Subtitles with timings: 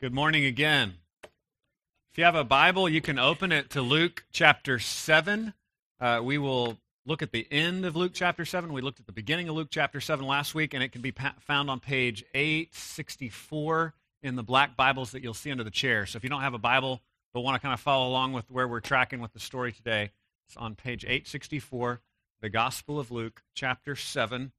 [0.00, 0.94] Good morning again.
[1.22, 5.52] If you have a Bible, you can open it to Luke chapter 7.
[6.00, 8.72] Uh, we will look at the end of Luke chapter 7.
[8.72, 11.12] We looked at the beginning of Luke chapter 7 last week, and it can be
[11.12, 13.92] pa- found on page 864
[14.22, 16.06] in the black Bibles that you'll see under the chair.
[16.06, 17.02] So if you don't have a Bible
[17.34, 20.12] but want to kind of follow along with where we're tracking with the story today,
[20.48, 22.00] it's on page 864,
[22.40, 24.52] the Gospel of Luke chapter 7.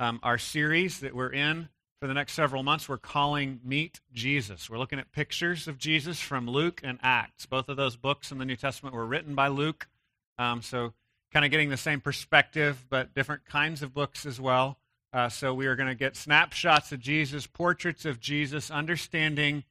[0.00, 1.68] Um, our series that we're in
[2.00, 4.70] for the next several months, we're calling Meet Jesus.
[4.70, 7.44] We're looking at pictures of Jesus from Luke and Acts.
[7.44, 9.86] Both of those books in the New Testament were written by Luke.
[10.38, 10.94] Um, so,
[11.30, 14.78] kind of getting the same perspective, but different kinds of books as well.
[15.12, 19.64] Uh, so, we are going to get snapshots of Jesus, portraits of Jesus, understanding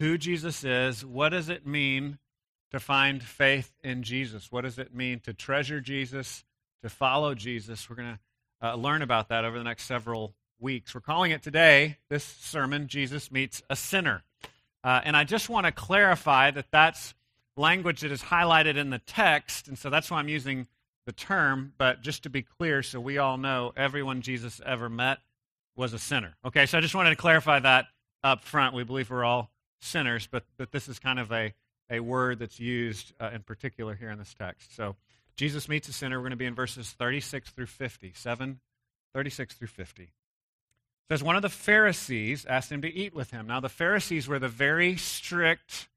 [0.00, 1.02] who Jesus is.
[1.02, 2.18] What does it mean
[2.72, 4.52] to find faith in Jesus?
[4.52, 6.44] What does it mean to treasure Jesus,
[6.82, 7.88] to follow Jesus?
[7.88, 8.18] We're going
[8.60, 10.94] to uh, learn about that over the next several weeks.
[10.94, 14.22] We're calling it today, this sermon, Jesus Meets a Sinner.
[14.84, 17.14] Uh, and I just want to clarify that that's
[17.56, 20.66] language that is highlighted in the text, and so that's why I'm using
[21.06, 21.72] the term.
[21.78, 25.18] But just to be clear, so we all know everyone Jesus ever met
[25.76, 26.36] was a sinner.
[26.44, 27.86] Okay, so I just wanted to clarify that
[28.22, 28.74] up front.
[28.74, 31.52] We believe we're all sinners, but that this is kind of a,
[31.90, 34.74] a word that's used uh, in particular here in this text.
[34.76, 34.96] So
[35.36, 36.18] Jesus meets a sinner.
[36.18, 38.60] We're going to be in verses 36 through 50, 7,
[39.14, 40.10] 36 through 50
[41.10, 43.48] says one of the Pharisees asked him to eat with him.
[43.48, 45.88] Now, the Pharisees were the very strict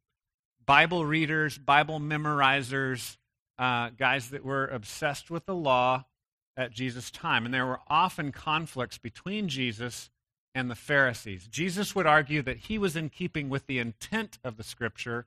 [0.66, 3.18] Bible readers, Bible memorizers,
[3.60, 6.06] uh, guys that were obsessed with the law
[6.58, 7.46] at Jesus' time.
[7.46, 10.10] And there were often conflicts between Jesus
[10.56, 11.48] and the Pharisees.
[11.48, 15.26] Jesus would argue that he was in keeping with the intent of the Scripture,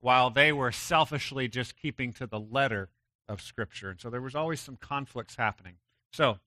[0.00, 2.88] while they were selfishly just keeping to the letter
[3.28, 3.90] of Scripture.
[3.90, 5.74] And so there was always some conflicts happening.
[6.12, 6.38] So,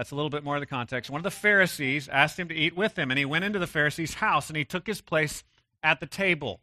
[0.00, 1.10] that's a little bit more of the context.
[1.10, 3.66] One of the Pharisees asked him to eat with him, and he went into the
[3.66, 5.44] Pharisee's house, and he took his place
[5.82, 6.62] at the table.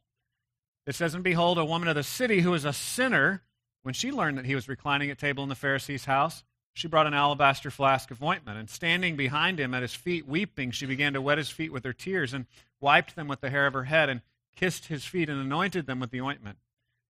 [0.87, 3.43] It says, And behold, a woman of the city who was a sinner,
[3.83, 7.05] when she learned that he was reclining at table in the Pharisee's house, she brought
[7.05, 11.13] an alabaster flask of ointment, and standing behind him at his feet, weeping, she began
[11.13, 12.47] to wet his feet with her tears, and
[12.81, 14.21] wiped them with the hair of her head, and
[14.55, 16.57] kissed his feet, and anointed them with the ointment.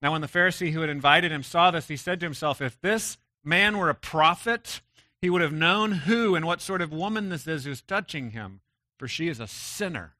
[0.02, 2.80] Now, when the Pharisee who had invited him saw this, he said to himself, If
[2.80, 4.80] this man were a prophet,
[5.24, 8.60] he would have known who and what sort of woman this is who's touching him,
[9.00, 10.16] for she is a sinner.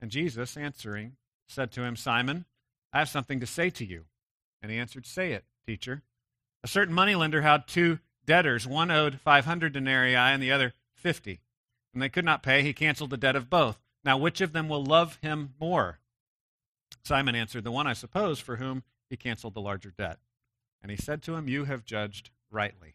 [0.00, 2.46] And Jesus, answering, said to him, Simon,
[2.94, 4.06] I have something to say to you.
[4.62, 6.00] And he answered, Say it, teacher.
[6.62, 8.66] A certain moneylender had two debtors.
[8.66, 11.40] One owed 500 denarii and the other 50.
[11.92, 12.62] And they could not pay.
[12.62, 13.82] He canceled the debt of both.
[14.02, 15.98] Now, which of them will love him more?
[17.04, 20.20] Simon answered, The one, I suppose, for whom he canceled the larger debt.
[20.80, 22.94] And he said to him, You have judged rightly.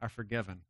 [0.00, 0.62] are forgiven.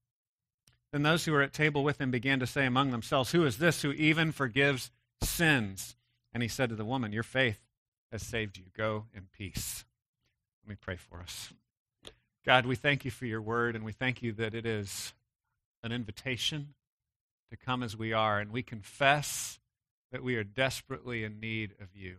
[0.93, 3.59] Then those who were at table with him began to say among themselves, Who is
[3.59, 4.91] this who even forgives
[5.22, 5.97] sins?
[6.33, 7.61] And he said to the woman, Your faith
[8.11, 8.65] has saved you.
[8.77, 9.84] Go in peace.
[10.65, 11.53] Let me pray for us.
[12.47, 15.12] God, we thank you for your word, and we thank you that it is
[15.83, 16.75] an invitation
[17.50, 19.59] to come as we are, and we confess
[20.10, 22.16] that we are desperately in need of you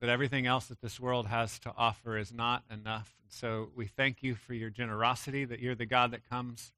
[0.00, 3.14] that everything else that this world has to offer is not enough.
[3.28, 6.72] So we thank you for your generosity, that you're the God that comes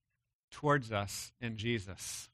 [0.51, 2.29] towards us in Jesus.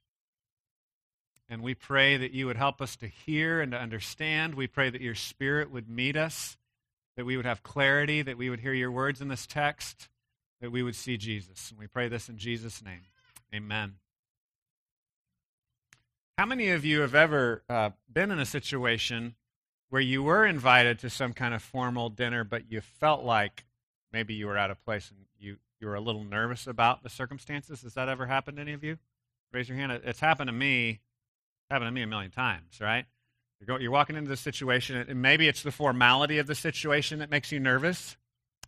[1.48, 4.54] And we pray that you would help us to hear and to understand.
[4.54, 6.56] We pray that your spirit would meet us,
[7.16, 10.08] that we would have clarity, that we would hear your words in this text,
[10.60, 11.70] that we would see Jesus.
[11.70, 13.02] And we pray this in Jesus' name.
[13.54, 13.94] Amen.
[16.38, 19.34] How many of you have ever uh, been in a situation
[19.90, 23.64] where you were invited to some kind of formal dinner, but you felt like
[24.12, 27.08] maybe you were out of place and you, you were a little nervous about the
[27.08, 27.82] circumstances?
[27.82, 28.98] Has that ever happened to any of you?
[29.52, 29.92] Raise your hand.
[30.04, 31.00] It's happened to me.
[31.70, 33.04] Happened to me a million times, right?
[33.60, 37.20] You're, go, you're walking into the situation, and maybe it's the formality of the situation
[37.20, 38.16] that makes you nervous.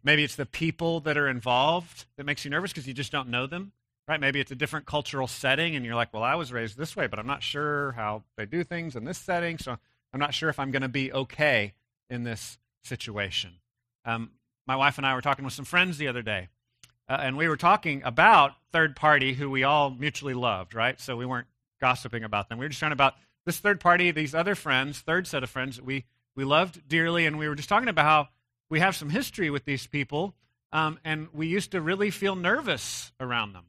[0.04, 3.28] Maybe it's the people that are involved that makes you nervous because you just don't
[3.28, 3.72] know them,
[4.06, 4.20] right?
[4.20, 7.06] Maybe it's a different cultural setting, and you're like, well, I was raised this way,
[7.06, 9.78] but I'm not sure how they do things in this setting, so
[10.12, 11.74] I'm not sure if I'm going to be okay
[12.08, 13.54] in this situation.
[14.04, 14.30] Um,
[14.66, 16.48] my wife and I were talking with some friends the other day,
[17.08, 21.00] uh, and we were talking about third party who we all mutually loved, right?
[21.00, 21.48] So we weren't
[21.80, 22.58] gossiping about them.
[22.58, 23.14] We were just talking about
[23.44, 26.04] this third party, these other friends, third set of friends that we,
[26.34, 28.28] we loved dearly, and we were just talking about how
[28.68, 30.34] we have some history with these people,
[30.72, 33.66] um, and we used to really feel nervous around them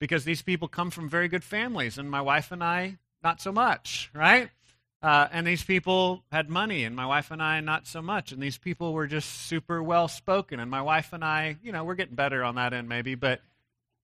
[0.00, 3.50] because these people come from very good families, and my wife and I, not so
[3.50, 4.50] much, right?
[5.00, 8.32] Uh, and these people had money, and my wife and I, not so much.
[8.32, 11.84] And these people were just super well spoken, and my wife and I, you know,
[11.84, 13.40] we're getting better on that end maybe, but,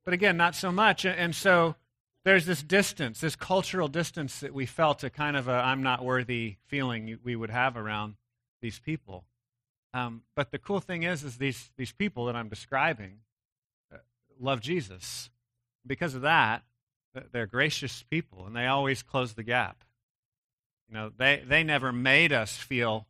[0.04, 1.04] but again, not so much.
[1.04, 1.74] And so
[2.24, 6.04] there's this distance, this cultural distance that we felt a kind of a I'm not
[6.04, 8.14] worthy feeling we would have around
[8.62, 9.24] these people.
[9.92, 13.18] Um, but the cool thing is, is these these people that I'm describing
[13.92, 13.98] uh,
[14.40, 15.30] love Jesus.
[15.86, 16.62] Because of that,
[17.32, 19.84] they're gracious people, and they always close the gap.
[20.88, 23.06] You know, they, they never made us feel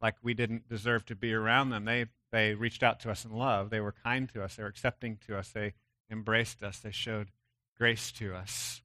[0.00, 1.84] like we didn't deserve to be around them.
[1.84, 3.70] They, they reached out to us in love.
[3.70, 4.56] They were kind to us.
[4.56, 5.48] They were accepting to us.
[5.50, 5.74] They
[6.10, 6.78] embraced us.
[6.78, 7.28] They showed
[7.78, 8.82] grace to us.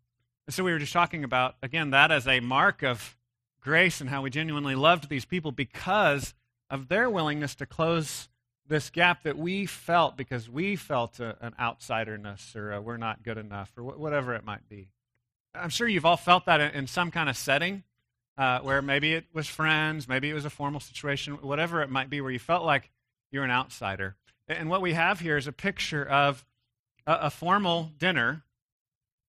[0.48, 3.18] And so we were just talking about, again, that as a mark of
[3.62, 6.34] grace and how we genuinely loved these people because
[6.70, 8.30] of their willingness to close
[8.68, 13.24] this gap that we felt because we felt a, an outsiderness or a, we're not
[13.24, 14.90] good enough or wh- whatever it might be.
[15.54, 17.84] I'm sure you've all felt that in, in some kind of setting
[18.40, 22.10] uh, where maybe it was friends, maybe it was a formal situation, whatever it might
[22.10, 22.90] be, where you felt like
[23.32, 24.16] you're an outsider.
[24.48, 26.46] And what we have here is a picture of
[27.06, 28.44] a, a formal dinner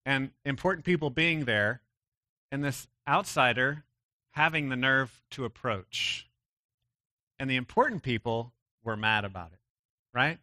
[0.07, 1.81] and important people being there,
[2.53, 3.83] and this outsider
[4.31, 6.29] having the nerve to approach.
[7.37, 8.53] And the important people
[8.85, 9.59] were mad about it,
[10.15, 10.39] right?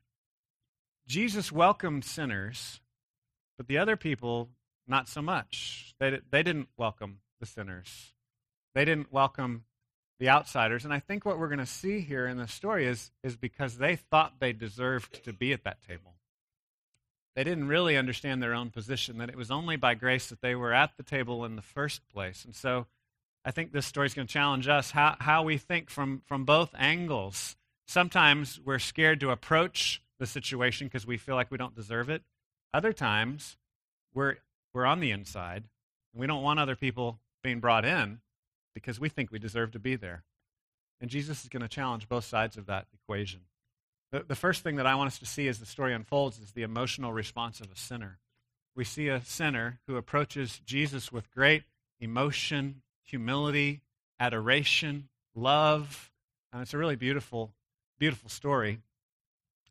[1.08, 2.82] Jesus welcomed sinners,
[3.56, 4.50] but the other people,
[4.86, 5.96] not so much.
[6.00, 8.12] They, they didn't welcome the sinners.
[8.76, 9.64] They didn't welcome
[10.20, 10.84] the outsiders.
[10.84, 13.78] And I think what we're going to see here in the story is, is because
[13.78, 16.16] they thought they deserved to be at that table.
[17.36, 20.56] They didn't really understand their own position, that it was only by grace that they
[20.56, 22.44] were at the table in the first place.
[22.44, 22.88] And so
[23.46, 26.46] I think this story is going to challenge us how, how we think from, from
[26.46, 27.56] both angles.
[27.88, 32.24] Sometimes we're scared to approach the situation because we feel like we don't deserve it.
[32.74, 33.56] Other times
[34.16, 34.38] we're,
[34.74, 35.66] we're on the inside
[36.12, 38.20] and we don't want other people being brought in
[38.78, 40.24] because we think we deserve to be there.
[41.02, 43.42] And Jesus is going to challenge both sides of that equation.
[44.12, 46.52] The, the first thing that I want us to see as the story unfolds is
[46.52, 48.20] the emotional response of a sinner.
[48.76, 51.64] We see a sinner who approaches Jesus with great
[52.00, 53.82] emotion, humility,
[54.20, 56.12] adoration, love.
[56.54, 57.54] And it's a really beautiful,
[57.98, 58.82] beautiful story.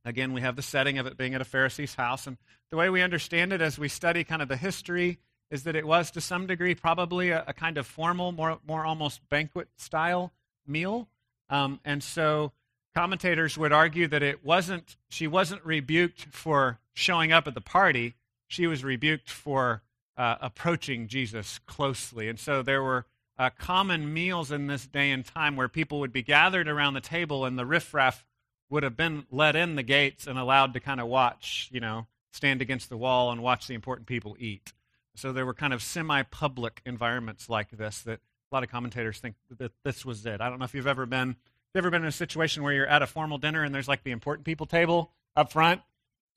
[0.05, 2.27] Again, we have the setting of it being at a Pharisee's house.
[2.27, 2.39] And
[2.71, 5.19] the way we understand it as we study kind of the history
[5.51, 8.85] is that it was to some degree probably a, a kind of formal, more, more
[8.85, 10.33] almost banquet style
[10.67, 11.09] meal.
[11.49, 12.53] Um, and so
[12.95, 18.15] commentators would argue that it wasn't, she wasn't rebuked for showing up at the party,
[18.49, 19.83] she was rebuked for
[20.17, 22.29] uh, approaching Jesus closely.
[22.29, 23.07] And so there were
[23.39, 27.01] uh, common meals in this day and time where people would be gathered around the
[27.01, 28.25] table and the riffraff
[28.71, 32.07] would have been let in the gates and allowed to kind of watch, you know,
[32.33, 34.73] stand against the wall and watch the important people eat.
[35.17, 38.21] So there were kind of semi public environments like this that
[38.53, 40.41] a lot of commentators think that this was it.
[40.41, 42.87] I don't know if you've ever been you've ever been in a situation where you're
[42.87, 45.83] at a formal dinner and there's like the important people table up front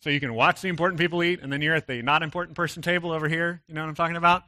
[0.01, 2.55] so you can watch the important people eat and then you're at the not important
[2.55, 3.61] person table over here.
[3.67, 4.43] You know what I'm talking about?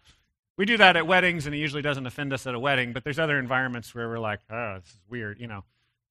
[0.58, 3.04] We do that at weddings and it usually doesn't offend us at a wedding, but
[3.04, 5.64] there's other environments where we're like, oh, this is weird, you know.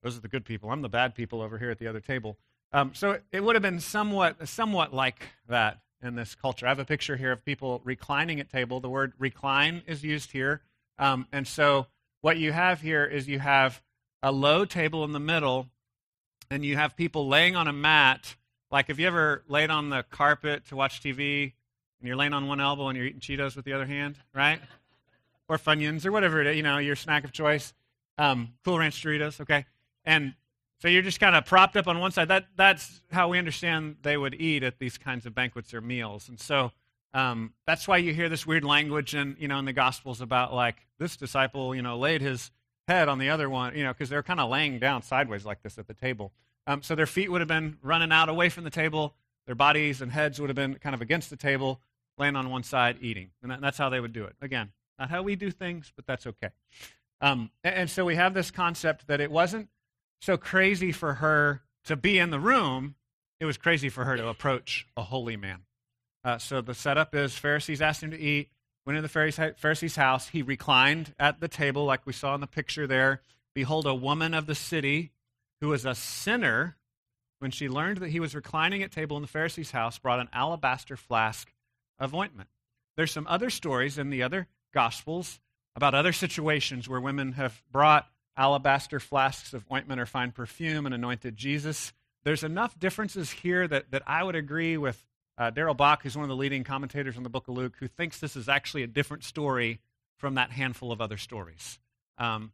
[0.02, 0.70] Those are the good people.
[0.70, 2.38] I'm the bad people over here at the other table.
[2.72, 6.66] Um, so it, it would have been somewhat, somewhat like that in this culture.
[6.66, 8.80] I have a picture here of people reclining at table.
[8.80, 10.62] The word recline is used here.
[10.98, 11.86] Um, and so
[12.20, 13.82] what you have here is you have
[14.22, 15.66] a low table in the middle,
[16.50, 18.36] and you have people laying on a mat.
[18.70, 21.52] Like, if you ever laid on the carpet to watch TV
[22.00, 24.60] and you're laying on one elbow and you're eating Cheetos with the other hand, right?
[25.50, 27.74] or Funyuns or whatever it is, you know, your snack of choice.
[28.16, 29.66] Um, cool Ranch Doritos, okay?
[30.04, 30.34] And
[30.80, 32.28] so you're just kind of propped up on one side.
[32.28, 36.28] That, that's how we understand they would eat at these kinds of banquets or meals.
[36.28, 36.72] And so
[37.12, 40.54] um, that's why you hear this weird language in, you know, in the Gospels about
[40.54, 42.50] like this disciple, you know, laid his
[42.88, 45.62] head on the other one, you know, because they're kind of laying down sideways like
[45.62, 46.32] this at the table.
[46.66, 49.14] Um, so their feet would have been running out away from the table.
[49.46, 51.80] Their bodies and heads would have been kind of against the table,
[52.16, 53.30] laying on one side, eating.
[53.42, 54.36] And that, that's how they would do it.
[54.40, 56.50] Again, not how we do things, but that's okay.
[57.20, 59.68] Um, and, and so we have this concept that it wasn't
[60.20, 62.94] so crazy for her to be in the room,
[63.40, 65.62] it was crazy for her to approach a holy man.
[66.22, 68.50] Uh, so the setup is Pharisees asked him to eat,
[68.84, 70.28] went into the Pharisee's house.
[70.28, 73.22] He reclined at the table, like we saw in the picture there.
[73.54, 75.12] Behold, a woman of the city
[75.60, 76.76] who was a sinner,
[77.38, 80.28] when she learned that he was reclining at table in the Pharisee's house, brought an
[80.32, 81.52] alabaster flask
[81.98, 82.50] of ointment.
[82.96, 85.40] There's some other stories in the other Gospels
[85.74, 90.94] about other situations where women have brought alabaster flasks of ointment or fine perfume and
[90.94, 91.92] anointed Jesus.
[92.24, 95.04] There's enough differences here that, that I would agree with
[95.38, 97.88] uh, Darrell Bock, who's one of the leading commentators on the book of Luke, who
[97.88, 99.80] thinks this is actually a different story
[100.18, 101.78] from that handful of other stories.
[102.18, 102.52] Um,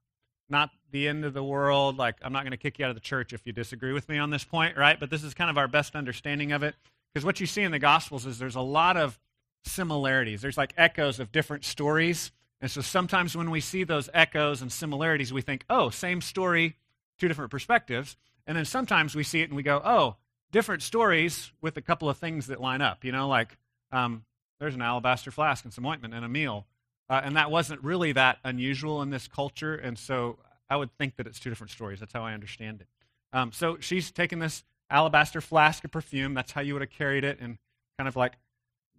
[0.49, 1.99] not the end of the world.
[1.99, 4.09] Like, I'm not going to kick you out of the church if you disagree with
[4.09, 4.99] me on this point, right?
[4.99, 6.77] But this is kind of our best understanding of it.
[7.13, 9.19] Because what you see in the Gospels is there's a lot of
[9.65, 10.43] similarities.
[10.43, 12.31] There's like echoes of different stories.
[12.61, 16.77] And so sometimes when we see those echoes and similarities, we think, oh, same story,
[17.19, 18.17] two different perspectives.
[18.47, 20.17] And then sometimes we see it and we go, oh,
[20.53, 23.05] different stories with a couple of things that line up.
[23.05, 23.59] You know, like
[23.93, 24.25] um,
[24.59, 26.67] there's an alabaster flask and some ointment and a meal.
[27.09, 29.75] Uh, and that wasn't really that unusual in this culture.
[29.75, 32.01] And so I would think that it's two different stories.
[32.01, 32.89] That's how I understand it.
[33.33, 36.35] Um, so she's taken this alabaster flask of perfume.
[36.35, 37.59] That's how you would have carried it and
[37.99, 38.33] kind of like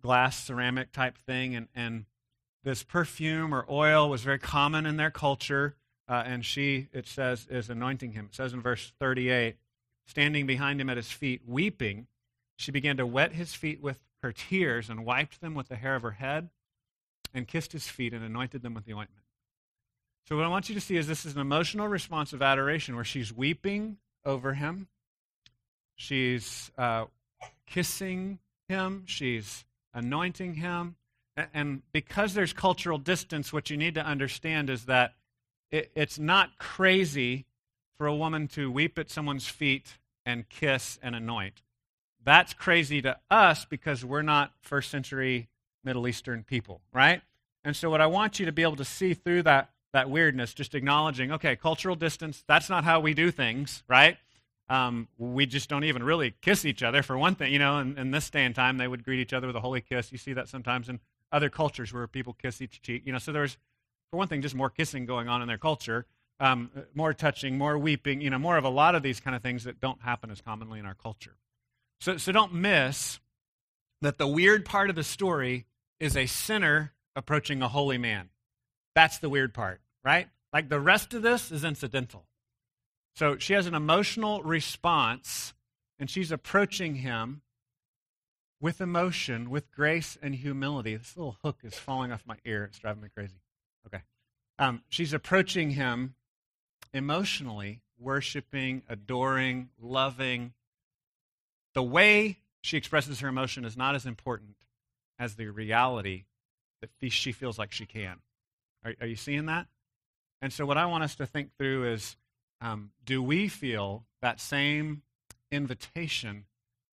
[0.01, 1.55] glass ceramic type thing.
[1.55, 2.05] And, and
[2.63, 5.75] this perfume or oil was very common in their culture.
[6.09, 8.27] Uh, and she, it says, is anointing him.
[8.29, 9.57] It says in verse 38
[10.07, 12.07] standing behind him at his feet, weeping,
[12.57, 15.95] she began to wet his feet with her tears and wiped them with the hair
[15.95, 16.49] of her head
[17.33, 19.25] and kissed his feet and anointed them with the ointment.
[20.27, 22.95] So, what I want you to see is this is an emotional response of adoration
[22.95, 24.87] where she's weeping over him,
[25.95, 27.05] she's uh,
[27.65, 30.95] kissing him, she's anointing him.
[31.53, 35.13] And because there's cultural distance, what you need to understand is that
[35.69, 37.45] it, it's not crazy
[37.97, 41.61] for a woman to weep at someone's feet and kiss and anoint.
[42.23, 45.47] That's crazy to us because we're not first century
[45.83, 47.21] Middle Eastern people, right?
[47.63, 50.53] And so, what I want you to be able to see through that, that weirdness,
[50.53, 54.17] just acknowledging, okay, cultural distance, that's not how we do things, right?
[54.69, 57.53] Um, we just don't even really kiss each other, for one thing.
[57.53, 59.61] You know, in, in this day and time, they would greet each other with a
[59.61, 60.11] holy kiss.
[60.11, 60.99] You see that sometimes in
[61.31, 63.03] other cultures where people kiss each cheek.
[63.05, 63.57] You know, so there's,
[64.11, 66.05] for one thing, just more kissing going on in their culture,
[66.39, 68.21] um, more touching, more weeping.
[68.21, 70.41] You know, more of a lot of these kind of things that don't happen as
[70.41, 71.35] commonly in our culture.
[71.99, 73.19] So, so don't miss
[74.01, 75.65] that the weird part of the story
[75.99, 78.29] is a sinner approaching a holy man.
[78.93, 80.27] That's the weird part, right?
[80.53, 82.25] Like the rest of this is incidental.
[83.15, 85.53] So she has an emotional response,
[85.97, 87.41] and she's approaching him
[88.59, 90.95] with emotion, with grace and humility.
[90.95, 92.65] This little hook is falling off my ear.
[92.65, 93.41] It's driving me crazy.
[93.85, 94.03] Okay.
[94.59, 96.15] Um, she's approaching him
[96.93, 100.53] emotionally, worshiping, adoring, loving.
[101.73, 104.55] The way she expresses her emotion is not as important
[105.19, 106.25] as the reality
[106.81, 108.17] that she feels like she can.
[108.83, 109.67] Are, are you seeing that?
[110.41, 112.15] And so, what I want us to think through is
[112.61, 115.01] um, do we feel that same
[115.51, 116.45] invitation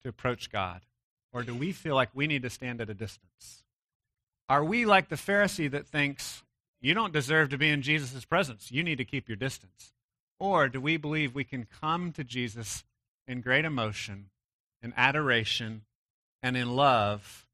[0.02, 0.82] to approach God?
[1.34, 3.64] Or do we feel like we need to stand at a distance?
[4.48, 6.44] Are we like the Pharisee that thinks,
[6.80, 9.92] you don't deserve to be in Jesus' presence, you need to keep your distance?
[10.38, 12.84] Or do we believe we can come to Jesus
[13.26, 14.26] in great emotion,
[14.80, 15.82] in adoration,
[16.42, 17.46] and in love,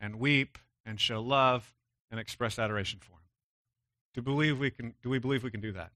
[0.00, 1.74] and weep and show love
[2.10, 3.18] and express adoration for him?
[4.14, 5.90] Do, believe we can, do we believe we can do that?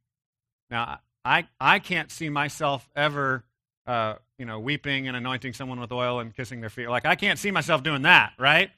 [0.69, 3.45] Now, I, I can't see myself ever
[3.91, 6.89] uh, you know, weeping and anointing someone with oil and kissing their feet.
[6.89, 8.71] Like, I can't see myself doing that, right?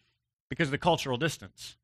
[0.48, 1.76] Because of the cultural distance.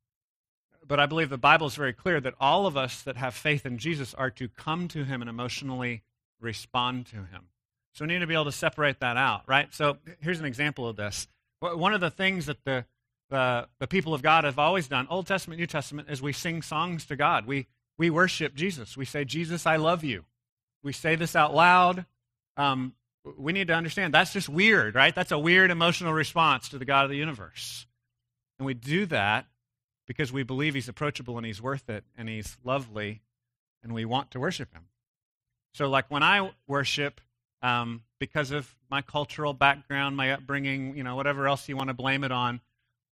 [0.87, 3.67] But I believe the Bible is very clear that all of us that have faith
[3.67, 6.05] in Jesus are to come to him and emotionally
[6.41, 7.49] respond to him.
[7.93, 9.75] So we need to be able to separate that out, right?
[9.75, 11.29] So here's an example of this.
[11.61, 12.87] One of the things that the,
[13.29, 16.63] the, the people of God have always done, Old Testament, New Testament, is we sing
[16.63, 17.45] songs to God.
[17.45, 17.67] We,
[17.99, 18.97] we worship Jesus.
[18.97, 20.25] We say, Jesus, I love you.
[20.83, 22.07] We say this out loud.
[22.57, 22.95] Um,
[23.37, 25.15] we need to understand that's just weird, right?
[25.15, 27.87] That's a weird emotional response to the God of the universe.
[28.59, 29.47] And we do that
[30.07, 33.23] because we believe he's approachable and he's worth it and he's lovely
[33.83, 34.87] and we want to worship him.
[35.75, 37.21] So, like when I worship,
[37.63, 41.95] um, because of my cultural background, my upbringing, you know, whatever else you want to
[41.95, 42.61] blame it on,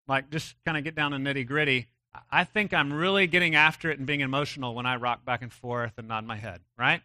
[0.09, 1.87] like just kind of get down to nitty gritty.
[2.31, 5.53] I think I'm really getting after it and being emotional when I rock back and
[5.53, 7.03] forth and nod my head, right?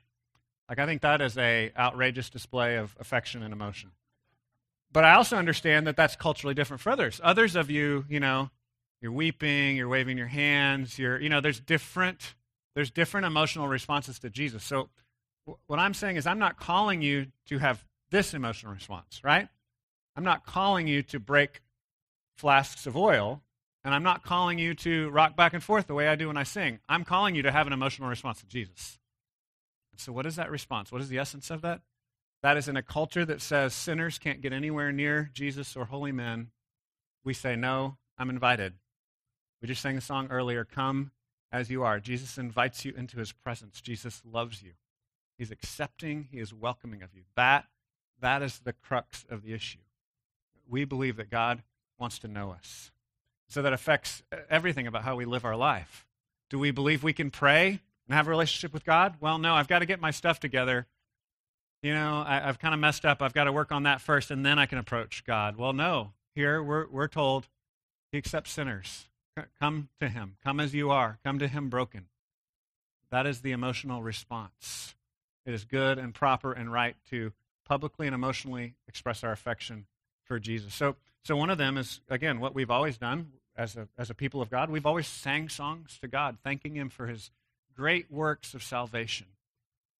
[0.72, 3.92] Like I think that is a outrageous display of affection and emotion.
[4.90, 7.20] But I also understand that that's culturally different for others.
[7.22, 8.50] Others of you, you know,
[9.02, 12.36] you're weeping, you're waving your hands, you're, you know, there's different
[12.74, 14.64] there's different emotional responses to Jesus.
[14.64, 14.88] So
[15.68, 19.50] what I'm saying is I'm not calling you to have this emotional response, right?
[20.16, 21.60] I'm not calling you to break
[22.38, 23.42] flasks of oil,
[23.84, 26.38] and I'm not calling you to rock back and forth the way I do when
[26.38, 26.80] I sing.
[26.88, 29.01] I'm calling you to have an emotional response to Jesus.
[30.02, 30.92] So, what is that response?
[30.92, 31.82] What is the essence of that?
[32.42, 36.12] That is in a culture that says sinners can't get anywhere near Jesus or holy
[36.12, 36.50] men.
[37.24, 38.74] We say, No, I'm invited.
[39.62, 41.12] We just sang a song earlier Come
[41.52, 42.00] as you are.
[42.00, 43.80] Jesus invites you into his presence.
[43.80, 44.72] Jesus loves you.
[45.38, 47.24] He's accepting, he is welcoming of you.
[47.36, 47.66] That,
[48.20, 49.80] that is the crux of the issue.
[50.68, 51.62] We believe that God
[52.00, 52.92] wants to know us.
[53.50, 56.08] So that affects uh, everything about how we live our life.
[56.50, 57.82] Do we believe we can pray
[58.14, 59.16] have a relationship with God?
[59.20, 60.88] Well, no, I've got to get my stuff together.
[61.84, 63.22] You know, I, have kind of messed up.
[63.22, 65.58] I've got to work on that first, and then I can approach God.
[65.58, 66.14] Well, no.
[66.36, 67.48] Here we're, we're told
[68.12, 69.08] He accepts sinners.
[69.60, 70.38] Come to Him.
[70.44, 71.18] Come as you are.
[71.24, 72.06] Come to Him broken.
[73.10, 74.96] That is the emotional response.
[75.46, 77.34] It is good and proper and right to
[77.66, 79.86] publicly and emotionally express our affection
[80.24, 80.74] for Jesus.
[80.74, 84.14] So, so one of them is, again, what we've always done as a, as a
[84.14, 84.70] people of God.
[84.70, 87.32] We've always sang songs to God, thanking Him for His
[87.82, 89.26] great works of salvation.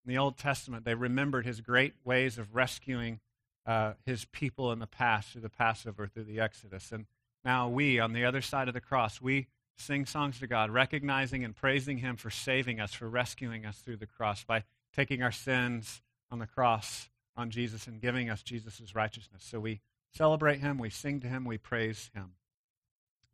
[0.06, 3.18] In the Old Testament, they remembered His great ways of rescuing
[3.66, 6.92] uh, His people in the past through the Passover, through the Exodus.
[6.92, 7.06] And
[7.44, 11.42] now we, on the other side of the cross, we sing songs to God, recognizing
[11.42, 14.62] and praising Him for saving us, for rescuing us through the cross by
[14.94, 19.42] taking our sins on the cross on Jesus and giving us Jesus' righteousness.
[19.44, 19.80] So we
[20.12, 22.34] celebrate Him, we sing to Him, we praise Him.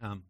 [0.01, 0.23] Um,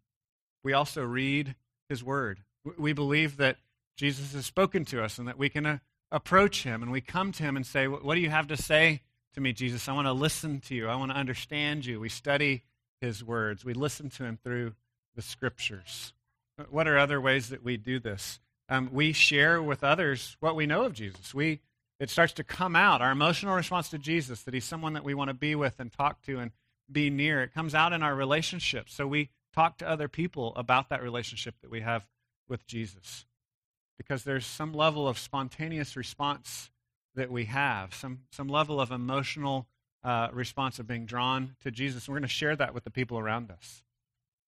[0.64, 1.54] we also read
[1.88, 2.40] His Word.
[2.76, 3.58] We believe that
[3.98, 5.78] Jesus has spoken to us and that we can uh,
[6.12, 9.02] approach Him and we come to Him and say, What do you have to say
[9.34, 9.88] to me, Jesus?
[9.88, 10.88] I want to listen to you.
[10.88, 11.98] I want to understand you.
[11.98, 12.62] We study
[13.00, 14.74] His words, we listen to Him through
[15.16, 16.14] the Scriptures.
[16.70, 18.38] What are other ways that we do this?
[18.68, 21.34] Um, we share with others what we know of Jesus.
[21.34, 21.60] We
[21.98, 25.14] it starts to come out our emotional response to Jesus that he's someone that we
[25.14, 26.52] want to be with and talk to and
[26.90, 27.42] be near.
[27.42, 28.94] It comes out in our relationships.
[28.94, 32.06] So we talk to other people about that relationship that we have
[32.48, 33.26] with Jesus.
[33.98, 36.70] Because there's some level of spontaneous response
[37.14, 39.66] that we have, some, some level of emotional
[40.04, 42.06] uh, response of being drawn to Jesus.
[42.06, 43.82] And we're going to share that with the people around us.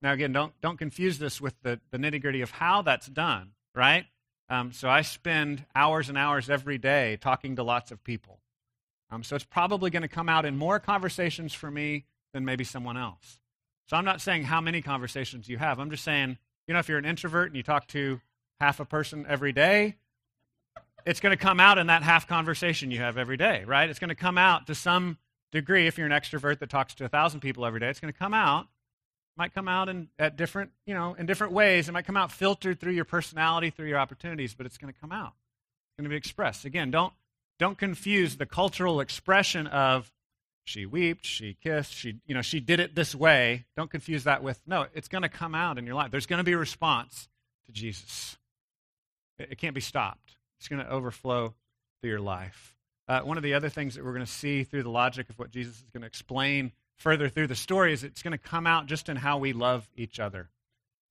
[0.03, 3.51] Now, again, don't, don't confuse this with the, the nitty gritty of how that's done,
[3.75, 4.07] right?
[4.49, 8.41] Um, so I spend hours and hours every day talking to lots of people.
[9.11, 12.65] Um, so it's probably going to come out in more conversations for me than maybe
[12.65, 13.41] someone else.
[13.89, 15.81] So I'm not saying how many conversations you have.
[15.81, 18.21] I'm just saying, you know, if you're an introvert and you talk to
[18.61, 19.97] half a person every day,
[21.07, 23.89] it's going to come out in that half conversation you have every day, right?
[23.89, 25.19] It's going to come out to some
[25.51, 25.87] degree.
[25.87, 28.19] If you're an extrovert that talks to a thousand people every day, it's going to
[28.19, 28.67] come out.
[29.37, 31.89] Might come out in at different, you know, in different ways.
[31.89, 35.01] It might come out filtered through your personality, through your opportunities, but it's going to
[35.01, 35.33] come out.
[35.33, 36.67] It's going to be expressed.
[36.67, 37.15] Again, don't
[37.59, 40.11] don't confuse the cultural expression of
[40.65, 43.65] she wept, she kissed, she, you know, she did it this way.
[43.77, 46.11] Don't confuse that with, no, it's going to come out in your life.
[46.11, 47.29] There's going to be a response
[47.67, 48.37] to Jesus.
[49.51, 50.37] It, can't be stopped.
[50.59, 51.55] It's going to overflow
[52.01, 52.77] through your life.
[53.09, 55.39] Uh, one of the other things that we're going to see through the logic of
[55.39, 58.67] what Jesus is going to explain further through the story is it's going to come
[58.67, 60.51] out just in how we love each other.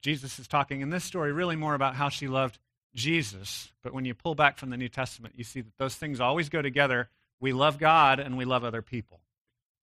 [0.01, 2.57] Jesus is talking in this story really more about how she loved
[2.95, 6.19] Jesus, but when you pull back from the New Testament, you see that those things
[6.19, 7.09] always go together.
[7.39, 9.19] We love God and we love other people.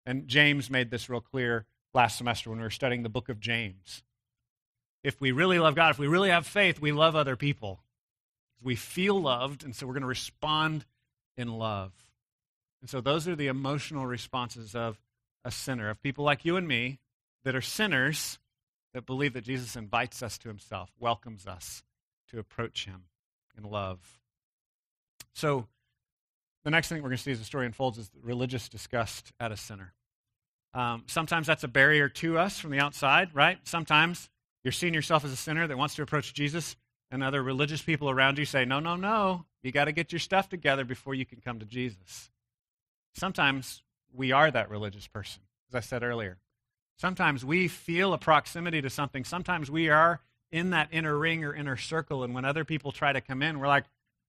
[0.04, 3.40] And James made this real clear last semester when we were studying the book of
[3.40, 4.02] James.
[5.02, 7.80] If we really love God, if we really have faith, we love other people.
[8.62, 10.84] We feel loved, and so we're going to respond
[11.36, 11.92] in love.
[12.80, 15.00] And so those are the emotional responses of
[15.44, 16.98] a sinner, of people like you and me
[17.44, 18.38] that are sinners
[18.94, 21.82] that believe that Jesus invites us to himself, welcomes us
[22.30, 23.04] to approach him
[23.56, 23.98] in love.
[25.34, 25.66] So
[26.64, 29.52] the next thing we're going to see as the story unfolds is religious disgust at
[29.52, 29.92] a sinner.
[30.74, 33.58] Um, sometimes that's a barrier to us from the outside, right?
[33.64, 34.28] Sometimes
[34.64, 36.76] you're seeing yourself as a sinner that wants to approach Jesus,
[37.10, 40.18] and other religious people around you say, no, no, no, you got to get your
[40.18, 42.30] stuff together before you can come to Jesus.
[43.14, 46.38] Sometimes we are that religious person, as I said earlier.
[46.98, 49.24] Sometimes we feel a proximity to something.
[49.24, 53.12] Sometimes we are in that inner ring or inner circle, and when other people try
[53.12, 53.84] to come in, we're like,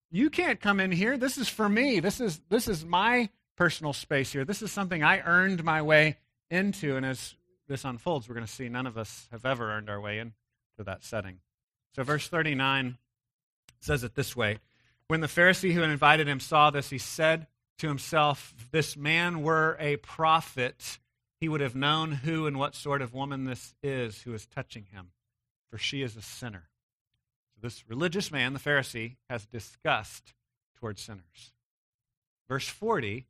[0.09, 1.17] you can't come in here.
[1.17, 1.99] This is for me.
[1.99, 4.45] This is this is my personal space here.
[4.45, 6.17] This is something I earned my way
[6.49, 6.95] into.
[6.95, 7.35] And as
[7.67, 10.33] this unfolds, we're going to see none of us have ever earned our way into
[10.79, 11.39] that setting.
[11.95, 12.97] So, verse 39
[13.79, 14.59] says it this way
[15.07, 17.47] When the Pharisee who had invited him saw this, he said
[17.79, 20.99] to himself, If this man were a prophet,
[21.39, 24.85] he would have known who and what sort of woman this is who is touching
[24.91, 25.11] him,
[25.69, 26.69] for she is a sinner.
[27.55, 30.33] So, This religious man, the Pharisee, has disgust
[30.75, 31.53] towards sinners.
[32.47, 33.25] Verse 40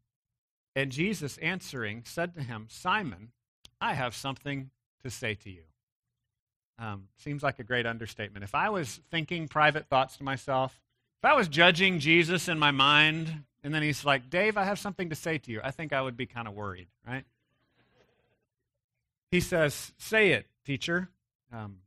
[0.75, 3.31] And Jesus answering said to him, Simon,
[3.79, 4.71] I have something
[5.03, 5.63] to say to you.
[6.79, 8.43] Um, seems like a great understatement.
[8.43, 10.79] If I was thinking private thoughts to myself,
[11.23, 14.77] if I was judging Jesus in my mind, and then he's like, Dave, I have
[14.77, 17.25] something to say to you, I think I would be kind of worried, right?
[19.31, 21.09] He says, Say it, teacher.
[21.51, 21.77] Um,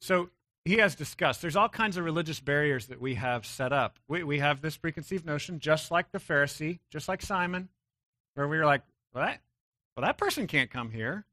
[0.00, 0.30] so
[0.64, 3.98] he has discussed there's all kinds of religious barriers that we have set up.
[4.08, 7.68] We, we have this preconceived notion, just like the Pharisee, just like Simon,
[8.34, 9.40] where we are like, well, that,
[9.96, 11.24] well, that person can't come here.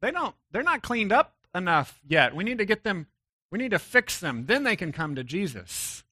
[0.00, 2.36] They don't, they're not cleaned up enough yet.
[2.36, 3.06] We need to get them,
[3.50, 4.46] we need to fix them.
[4.46, 6.04] Then they can come to Jesus.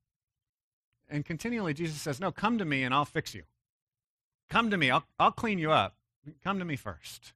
[1.09, 3.43] And continually, Jesus says, No, come to me and I'll fix you.
[4.51, 5.97] Come to me, I'll, I'll clean you up.
[6.43, 7.33] Come to me first.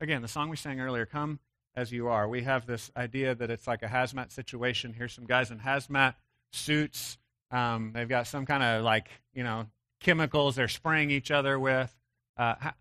[0.00, 1.38] Again, the song we sang earlier, Come
[1.74, 2.28] as you are.
[2.28, 4.94] We have this idea that it's like a hazmat situation.
[4.94, 6.14] Here's some guys in hazmat
[6.50, 7.18] suits.
[7.50, 9.66] Um, they've got some kind of like, you know,
[10.00, 11.94] chemicals they're spraying each other with.
[12.36, 12.72] Uh, how,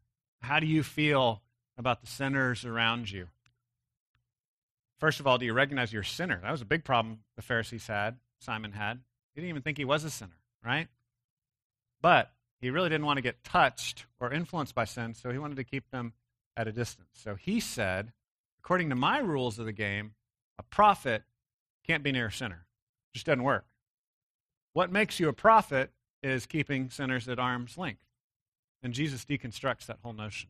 [0.41, 1.41] how do you feel
[1.77, 3.27] about the sinners around you?
[4.99, 6.39] First of all, do you recognize you're a sinner?
[6.41, 8.99] That was a big problem the Pharisees had, Simon had.
[9.33, 10.87] He didn't even think he was a sinner, right?
[12.01, 12.31] But
[12.61, 15.63] he really didn't want to get touched or influenced by sin, so he wanted to
[15.63, 16.13] keep them
[16.55, 17.09] at a distance.
[17.13, 18.13] So he said,
[18.59, 20.13] according to my rules of the game,
[20.57, 21.23] a prophet
[21.85, 22.65] can't be near a sinner.
[23.11, 23.65] It just doesn't work.
[24.73, 25.91] What makes you a prophet
[26.23, 28.01] is keeping sinners at arm's length.
[28.81, 30.49] And Jesus deconstructs that whole notion.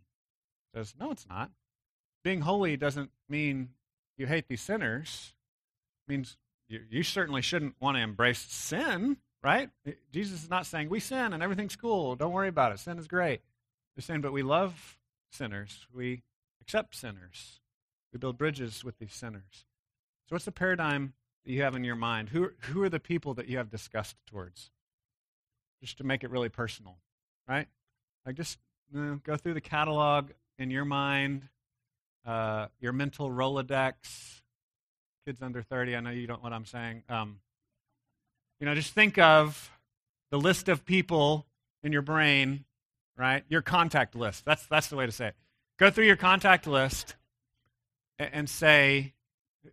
[0.74, 1.52] Says, no, it's not.
[2.24, 3.70] Being holy doesn't mean
[4.18, 5.34] you hate these sinners.
[6.08, 9.70] Means you, you certainly shouldn't want to embrace sin, right?
[9.86, 12.16] Eh, Jesus is not saying we sin and everything's cool.
[12.16, 12.80] Don't worry about it.
[12.80, 13.42] Sin is great.
[13.96, 14.98] He's saying, but we love
[15.32, 15.88] sinners.
[15.94, 16.24] We
[16.62, 17.60] accept sinners.
[18.12, 19.66] We build bridges with these sinners.
[20.28, 22.30] So, what's the paradigm that you have in your mind?
[22.30, 24.72] Who, who are the people that you have disgust towards?
[25.82, 26.98] Just to make it really personal,
[27.48, 27.68] right?
[28.26, 28.58] Like, just
[28.92, 31.48] you know, go through the catalog in your mind,
[32.26, 34.42] uh, your mental Rolodex,
[35.26, 37.04] kids under 30, I know you don't know what I'm saying.
[37.10, 37.40] Um,
[38.60, 39.72] you know, just think of
[40.32, 41.46] the list of people
[41.84, 42.66] in your brain,
[43.18, 43.44] right?
[43.50, 44.46] Your contact list.
[44.46, 45.36] That's, that's the way to say it.
[45.78, 47.16] Go through your contact list
[48.18, 49.14] and, and say,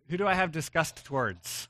[0.09, 1.69] who do I have disgust towards?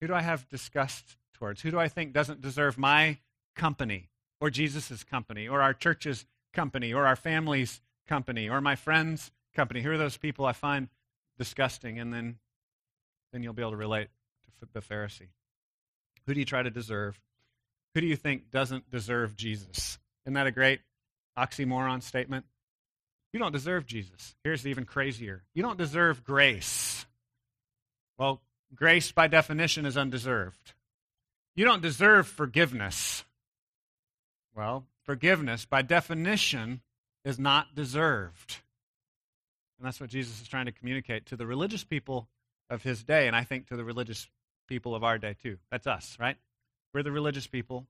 [0.00, 1.62] Who do I have disgust towards?
[1.62, 3.18] Who do I think doesn't deserve my
[3.54, 9.30] company or Jesus' company or our church's company or our family's company or my friend's
[9.56, 9.80] company?
[9.82, 10.88] Who are those people I find
[11.38, 11.98] disgusting?
[11.98, 12.36] And then
[13.32, 14.08] then you'll be able to relate
[14.60, 15.28] to the Pharisee.
[16.26, 17.20] Who do you try to deserve?
[17.94, 19.98] Who do you think doesn't deserve Jesus?
[20.24, 20.80] Isn't that a great
[21.38, 22.44] oxymoron statement?
[23.32, 24.34] You don't deserve Jesus.
[24.44, 27.06] Here's even crazier you don't deserve grace.
[28.18, 28.40] Well,
[28.74, 30.72] grace by definition is undeserved.
[31.54, 33.24] You don't deserve forgiveness.
[34.54, 36.80] Well, forgiveness by definition
[37.24, 38.60] is not deserved.
[39.78, 42.28] And that's what Jesus is trying to communicate to the religious people
[42.70, 44.28] of his day, and I think to the religious
[44.66, 45.58] people of our day too.
[45.70, 46.36] That's us, right?
[46.92, 47.86] We're the religious people.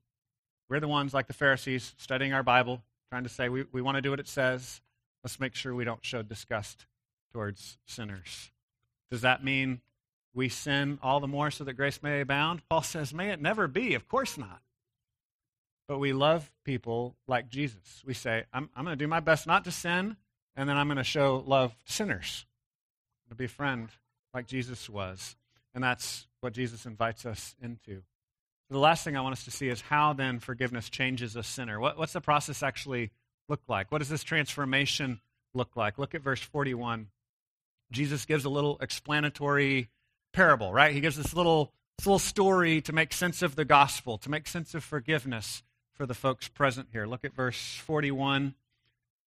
[0.69, 3.95] We're the ones like the Pharisees studying our Bible, trying to say we, we want
[3.95, 4.81] to do what it says.
[5.23, 6.85] Let's make sure we don't show disgust
[7.33, 8.51] towards sinners.
[9.09, 9.81] Does that mean
[10.33, 12.61] we sin all the more so that grace may abound?
[12.69, 13.93] Paul says, may it never be.
[13.93, 14.61] Of course not.
[15.87, 18.03] But we love people like Jesus.
[18.05, 20.17] We say, I'm, I'm going to do my best not to sin,
[20.57, 22.45] and then I'm going to show love to sinners.
[23.29, 23.89] To be a friend
[24.33, 25.35] like Jesus was.
[25.75, 28.01] And that's what Jesus invites us into.
[28.69, 31.79] The last thing I want us to see is how then forgiveness changes a sinner.
[31.79, 33.11] What, what's the process actually
[33.47, 33.91] look like?
[33.91, 35.21] What does this transformation
[35.53, 35.97] look like?
[35.97, 37.07] Look at verse 41.
[37.91, 39.89] Jesus gives a little explanatory
[40.33, 40.93] parable, right?
[40.93, 44.47] He gives this little, this little story to make sense of the gospel, to make
[44.47, 47.05] sense of forgiveness for the folks present here.
[47.05, 48.55] Look at verse 41.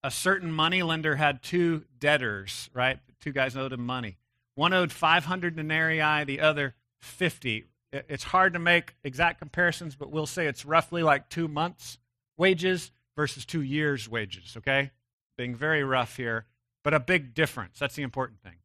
[0.02, 2.98] A certain money lender had two debtors, right?
[3.20, 4.16] Two guys owed him money.
[4.54, 7.66] One owed 500 denarii, the other 50.
[7.92, 11.98] It's hard to make exact comparisons, but we'll say it's roughly like two months'
[12.36, 14.90] wages versus two years' wages, okay?
[15.36, 16.46] Being very rough here,
[16.84, 17.78] but a big difference.
[17.78, 18.56] That's the important thing.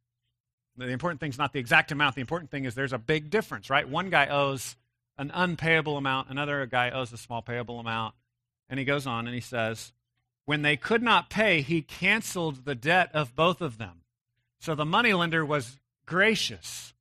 [0.76, 2.14] The important thing is not the exact amount.
[2.14, 3.88] The important thing is there's a big difference, right?
[3.88, 4.76] One guy owes
[5.18, 8.14] an unpayable amount, another guy owes a small payable amount.
[8.68, 9.92] And he goes on and he says,
[10.46, 14.02] When they could not pay, he canceled the debt of both of them.
[14.60, 16.94] So the moneylender was gracious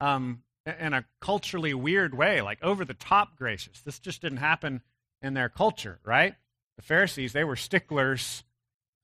[0.00, 3.80] um, in a culturally weird way, like over the top gracious.
[3.80, 4.82] This just didn't happen
[5.20, 6.34] in their culture, right?
[6.76, 8.44] The Pharisees, they were sticklers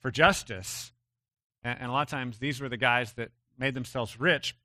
[0.00, 0.92] for justice.
[1.62, 4.56] And, and a lot of times these were the guys that made themselves rich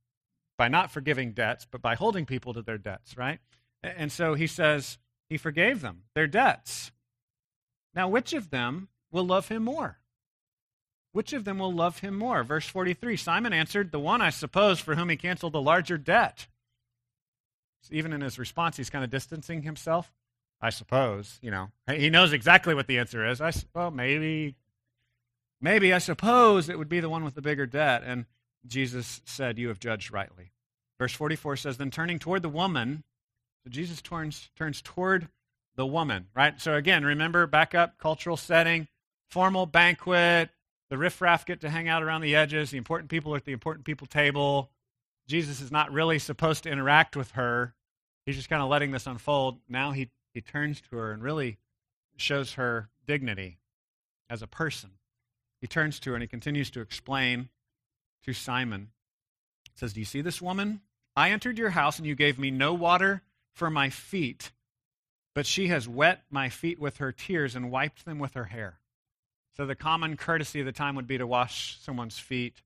[0.58, 3.40] by not forgiving debts, but by holding people to their debts, right?
[3.82, 6.92] And so he says he forgave them their debts.
[7.96, 10.00] Now, which of them will love him more?
[11.14, 12.44] Which of them will love him more?
[12.44, 16.48] Verse 43 Simon answered, The one, I suppose, for whom he canceled the larger debt.
[17.82, 20.12] So even in his response, he's kind of distancing himself.
[20.60, 21.72] I suppose, you know.
[21.88, 23.42] He knows exactly what the answer is.
[23.42, 24.56] I, well, maybe,
[25.60, 28.02] maybe, I suppose it would be the one with the bigger debt.
[28.06, 28.26] And
[28.66, 30.52] Jesus said, You have judged rightly.
[30.98, 33.04] Verse 44 says, Then turning toward the woman,
[33.64, 35.28] so Jesus turns, turns toward
[35.76, 36.60] the woman, right?
[36.60, 38.88] So again, remember, back up, cultural setting,
[39.34, 40.52] formal banquet,
[40.92, 43.52] the riffraff get to hang out around the edges, the important people are at the
[43.52, 44.70] important people table.
[45.28, 47.74] Jesus is not really supposed to interact with her.
[48.28, 49.58] He's just kind of letting this unfold.
[49.68, 51.58] Now he, he turns to her and really
[52.16, 53.58] shows her dignity
[54.30, 54.92] as a person.
[55.62, 57.50] He turns to her and he continues to explain
[58.26, 58.90] to Simon.
[59.64, 60.82] He says, Do you see this woman?
[61.16, 64.52] I entered your house and you gave me no water for my feet,
[65.34, 68.78] but she has wet my feet with her tears and wiped them with her hair.
[69.56, 72.62] So the common courtesy of the time would be to wash someone's feet,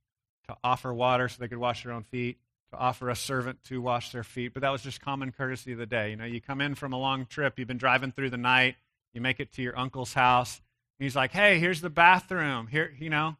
[0.47, 2.37] to offer water so they could wash their own feet,
[2.71, 4.53] to offer a servant to wash their feet.
[4.53, 6.11] But that was just common courtesy of the day.
[6.11, 8.75] You know, you come in from a long trip, you've been driving through the night,
[9.13, 10.61] you make it to your uncle's house,
[10.99, 12.67] and he's like, "Hey, here's the bathroom.
[12.67, 13.37] Here, you know,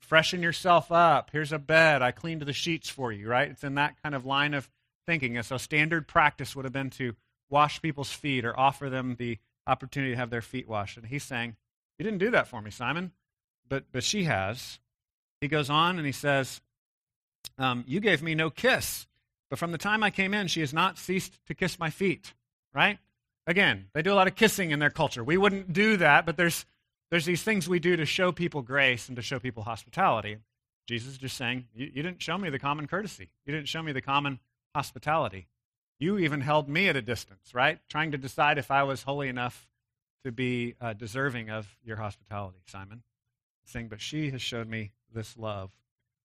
[0.00, 1.30] freshen yourself up.
[1.30, 2.02] Here's a bed.
[2.02, 3.50] I cleaned the sheets for you." Right?
[3.50, 4.68] It's in that kind of line of
[5.06, 5.36] thinking.
[5.36, 7.14] And so standard practice would have been to
[7.48, 10.96] wash people's feet or offer them the opportunity to have their feet washed.
[10.96, 11.56] And he's saying,
[12.00, 13.12] You didn't do that for me, Simon,
[13.68, 14.78] but, but she has.
[15.42, 16.62] He goes on and he says,
[17.58, 19.06] um, You gave me no kiss,
[19.50, 22.32] but from the time I came in, she has not ceased to kiss my feet.
[22.74, 22.98] Right?
[23.46, 25.22] Again, they do a lot of kissing in their culture.
[25.22, 26.64] We wouldn't do that, but there's,
[27.10, 30.38] there's these things we do to show people grace and to show people hospitality.
[30.86, 33.28] Jesus is just saying, you, you didn't show me the common courtesy.
[33.44, 34.40] You didn't show me the common
[34.74, 35.48] hospitality.
[35.98, 37.78] You even held me at a distance, right?
[37.90, 39.66] Trying to decide if I was holy enough
[40.24, 43.02] to be uh, deserving of your hospitality, Simon.
[43.64, 45.70] Saying, but she has showed me this love.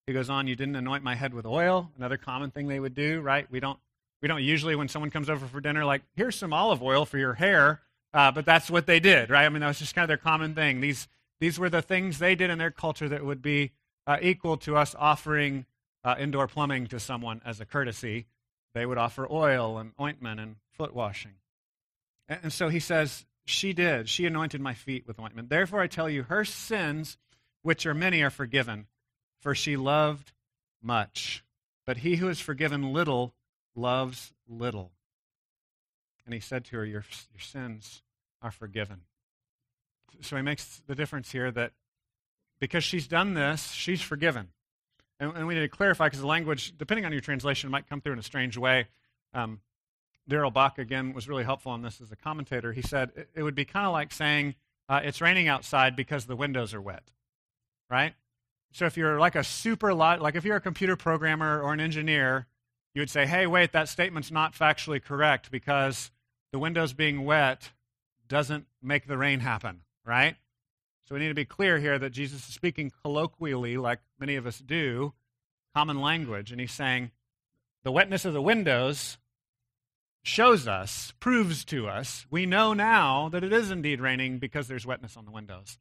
[0.08, 2.96] He goes on, you didn't anoint my head with oil, another common thing they would
[2.96, 3.50] do, right?
[3.50, 3.80] We don't,
[4.22, 7.18] we don't usually, when someone comes over for dinner, like, here's some olive oil for
[7.18, 7.82] your hair,
[8.14, 9.46] uh, but that's what they did, right?
[9.46, 10.82] I mean, that was just kind of their common thing.
[10.82, 11.08] These,
[11.40, 13.72] these were the things they did in their culture that would be
[14.08, 15.66] uh, equal to us offering
[16.04, 18.28] uh, indoor plumbing to someone as a courtesy
[18.76, 21.32] they would offer oil and ointment and foot washing.
[22.28, 24.10] And so he says, She did.
[24.10, 25.50] She anointed my feet with ointment.
[25.50, 27.18] Therefore, I tell you, her sins,
[27.62, 28.88] which are many, are forgiven,
[29.40, 30.34] for she loved
[30.82, 31.44] much.
[31.86, 33.36] But he who is forgiven little
[33.76, 34.92] loves little.
[36.26, 38.02] And he said to her, Your, your sins
[38.42, 39.02] are forgiven.
[40.22, 41.74] So he makes the difference here that
[42.60, 44.50] because she's done this, she's forgiven.
[45.20, 48.02] And, and we need to clarify because the language, depending on your translation, might come
[48.02, 48.88] through in a strange way.
[49.34, 49.60] Um,
[50.28, 52.74] Darrell Bock, again, was really helpful on this as a commentator.
[52.74, 54.56] He said it, it would be kind of like saying,
[54.90, 57.04] uh, it's raining outside because the windows are wet,
[57.90, 58.14] right?
[58.72, 61.80] So if you're like a super lot, like if you're a computer programmer or an
[61.80, 62.48] engineer,
[62.94, 66.12] you would say, hey, wait, that statement's not factually correct because
[66.52, 67.72] the windows being wet
[68.28, 70.36] doesn't make the rain happen, right?
[71.08, 74.48] So we need to be clear here that Jesus is speaking colloquially, like many of
[74.48, 75.14] us do,
[75.76, 77.12] common language, and he's saying
[77.84, 79.18] the wetness of the windows
[80.26, 84.86] shows us, proves to us, we know now that it is indeed raining because there's
[84.86, 85.78] wetness on the windows.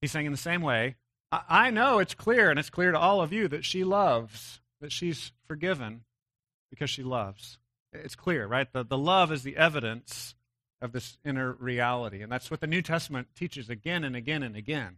[0.00, 0.96] He's saying in the same way,
[1.30, 4.92] I, know it's clear, and it's clear to all of you that she loves, that
[4.92, 6.02] she's forgiven
[6.70, 7.58] because she loves.
[7.92, 8.70] It's clear, right?
[8.70, 10.34] The, the love is the evidence
[10.82, 12.20] of this inner reality.
[12.20, 14.96] And that's what the New Testament teaches again and again and again.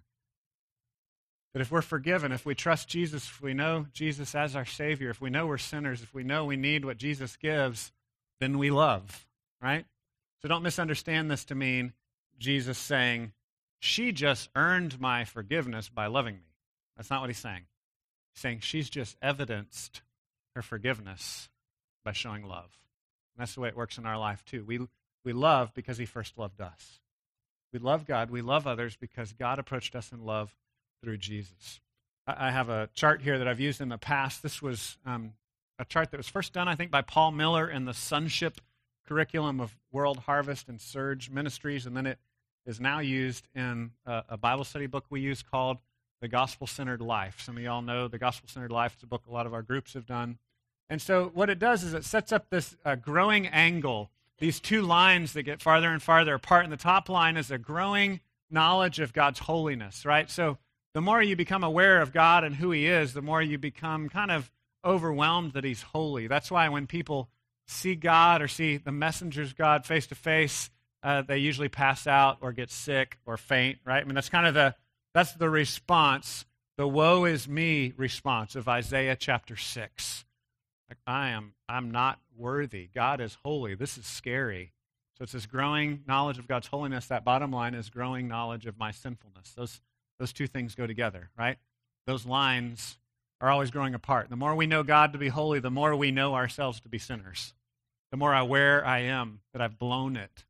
[1.52, 5.10] That if we're forgiven, if we trust Jesus, if we know Jesus as our Savior,
[5.10, 7.92] if we know we're sinners, if we know we need what Jesus gives,
[8.40, 9.26] then we love,
[9.62, 9.84] right?
[10.42, 11.92] So don't misunderstand this to mean
[12.38, 13.32] Jesus saying,
[13.78, 16.54] she just earned my forgiveness by loving me.
[16.96, 17.64] That's not what he's saying.
[18.32, 20.02] He's saying she's just evidenced
[20.54, 21.48] her forgiveness
[22.04, 22.70] by showing love.
[23.34, 24.64] And that's the way it works in our life, too.
[24.64, 24.80] We,
[25.24, 27.00] we love because he first loved us.
[27.72, 28.30] We love God.
[28.30, 30.54] We love others because God approached us in love
[31.02, 31.80] through Jesus.
[32.26, 34.42] I have a chart here that I've used in the past.
[34.42, 35.32] This was um,
[35.78, 38.60] a chart that was first done, I think, by Paul Miller in the Sonship
[39.06, 42.18] curriculum of World Harvest and Serge Ministries, and then it
[42.66, 45.78] is now used in a, a Bible study book we use called
[46.20, 47.40] The Gospel Centered Life.
[47.40, 48.94] Some of y'all know The Gospel Centered Life.
[48.94, 50.38] It's a book a lot of our groups have done.
[50.88, 54.82] And so, what it does is it sets up this uh, growing angle these two
[54.82, 56.64] lines that get farther and farther apart.
[56.64, 60.30] And the top line is a growing knowledge of God's holiness, right?
[60.30, 60.58] So
[60.92, 64.08] the more you become aware of God and who He is, the more you become
[64.08, 64.50] kind of
[64.84, 66.26] overwhelmed that He's holy.
[66.26, 67.28] That's why when people
[67.66, 70.70] see God or see the messengers God face to face,
[71.02, 74.02] uh, they usually pass out or get sick or faint, right?
[74.02, 74.74] I mean, that's kind of the
[75.12, 76.44] that's the response,
[76.76, 80.24] the woe is me response of Isaiah chapter 6.
[80.88, 82.88] Like, I am I'm not worthy.
[82.92, 83.74] God is holy.
[83.74, 84.72] This is scary.
[85.16, 87.06] So it's this growing knowledge of God's holiness.
[87.06, 89.52] That bottom line is growing knowledge of my sinfulness.
[89.56, 89.80] Those
[90.18, 91.58] those two things go together, right?
[92.06, 92.98] Those lines
[93.40, 94.30] are always growing apart.
[94.30, 96.98] The more we know God to be holy, the more we know ourselves to be
[96.98, 97.54] sinners.
[98.10, 100.44] The more aware I am that I've blown it,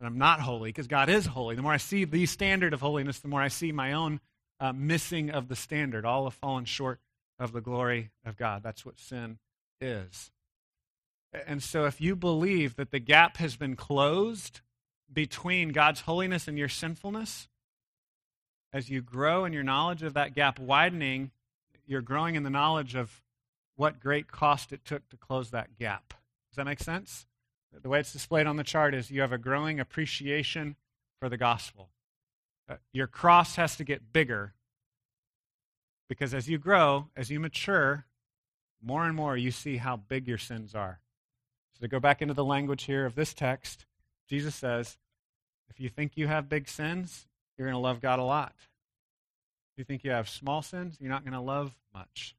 [0.00, 1.54] that I'm not holy, because God is holy.
[1.54, 4.20] The more I see the standard of holiness, the more I see my own
[4.58, 6.04] uh, missing of the standard.
[6.04, 7.00] All have fallen short
[7.38, 8.62] of the glory of God.
[8.62, 9.38] That's what sin
[9.80, 10.30] is.
[11.46, 14.60] And so, if you believe that the gap has been closed
[15.12, 17.48] between God's holiness and your sinfulness,
[18.72, 21.30] as you grow in your knowledge of that gap widening,
[21.86, 23.22] you're growing in the knowledge of
[23.76, 26.14] what great cost it took to close that gap.
[26.50, 27.26] Does that make sense?
[27.82, 30.76] The way it's displayed on the chart is you have a growing appreciation
[31.20, 31.90] for the gospel.
[32.68, 34.54] Uh, your cross has to get bigger
[36.08, 38.06] because as you grow, as you mature,
[38.82, 41.00] more and more you see how big your sins are.
[41.74, 43.84] So, to go back into the language here of this text,
[44.28, 44.96] Jesus says,
[45.68, 48.54] if you think you have big sins, you're going to love God a lot.
[49.76, 52.34] You think you have small sins, you're not going to love much.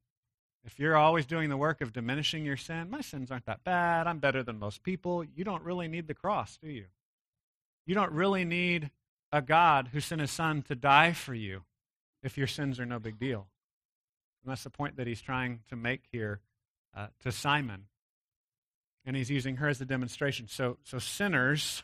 [0.65, 4.05] If you're always doing the work of diminishing your sin, my sins aren't that bad.
[4.05, 5.23] I'm better than most people.
[5.23, 6.85] You don't really need the cross, do you?
[7.85, 8.91] You don't really need
[9.31, 11.63] a God who sent his son to die for you
[12.21, 13.47] if your sins are no big deal.
[14.43, 16.41] And that's the point that he's trying to make here
[16.95, 17.85] uh, to Simon.
[19.05, 20.47] And he's using her as a demonstration.
[20.49, 21.83] So, so sinners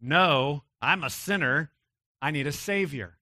[0.00, 1.70] know I'm a sinner.
[2.20, 3.17] I need a Savior.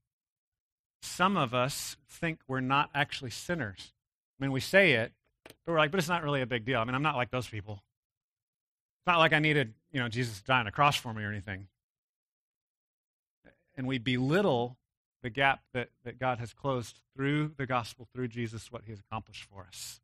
[1.07, 3.93] Some of us think we're not actually sinners.
[4.39, 5.13] I mean, we say it,
[5.65, 6.81] but we're like, but it's not really a big deal.
[6.81, 7.75] I mean, I'm not like those people.
[7.75, 11.23] It's not like I needed, you know, Jesus to die on a cross for me
[11.23, 11.69] or anything.
[13.77, 14.77] And we belittle
[15.23, 19.01] the gap that, that God has closed through the gospel, through Jesus, what he has
[19.01, 20.01] accomplished for us.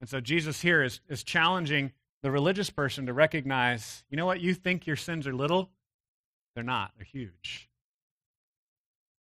[0.00, 4.40] And so Jesus here is, is challenging the religious person to recognize you know what?
[4.40, 5.70] You think your sins are little,
[6.54, 7.68] they're not, they're huge.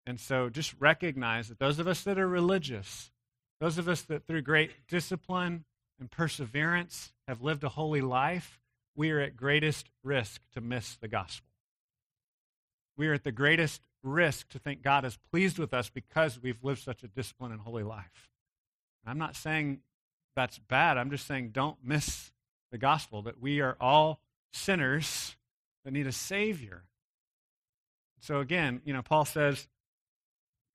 [0.06, 3.12] And so just recognize that those of us that are religious,
[3.60, 5.66] those of us that through great discipline
[6.00, 8.60] and perseverance have lived a holy life,
[8.96, 11.48] we are at greatest risk to miss the gospel.
[12.98, 16.64] We are at the greatest risk to think God is pleased with us because we've
[16.64, 18.30] lived such a disciplined and holy life.
[19.06, 19.80] I'm not saying
[20.36, 20.98] that's bad.
[20.98, 22.32] I'm just saying don't miss
[22.72, 24.20] the gospel that we are all
[24.54, 25.36] sinners
[25.84, 26.84] that need a Savior.
[28.20, 29.68] So again, you know, Paul says,